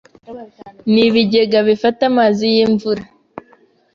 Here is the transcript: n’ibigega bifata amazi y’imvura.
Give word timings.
n’ibigega 0.93 1.59
bifata 1.67 2.01
amazi 2.11 2.43
y’imvura. 2.53 3.03